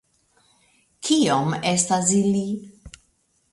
[1.09, 2.43] Kiom estas ili?